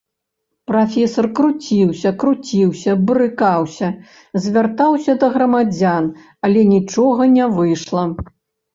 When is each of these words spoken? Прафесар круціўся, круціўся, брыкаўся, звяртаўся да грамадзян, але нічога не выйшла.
Прафесар 0.69 1.27
круціўся, 1.39 2.13
круціўся, 2.23 2.97
брыкаўся, 3.11 3.93
звяртаўся 4.47 5.11
да 5.21 5.27
грамадзян, 5.37 6.13
але 6.51 6.69
нічога 6.75 7.33
не 7.39 7.45
выйшла. 7.59 8.03